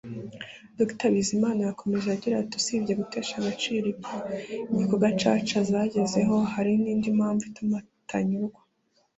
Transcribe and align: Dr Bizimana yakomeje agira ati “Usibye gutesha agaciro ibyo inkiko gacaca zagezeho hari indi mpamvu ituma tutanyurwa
Dr 0.77 1.09
Bizimana 1.15 1.59
yakomeje 1.63 2.07
agira 2.15 2.35
ati 2.37 2.53
“Usibye 2.59 2.93
gutesha 3.01 3.33
agaciro 3.37 3.85
ibyo 3.93 4.17
inkiko 4.71 4.95
gacaca 5.03 5.57
zagezeho 5.69 6.35
hari 6.53 6.71
indi 6.93 7.09
mpamvu 7.17 7.43
ituma 7.49 7.77
tutanyurwa 7.87 8.61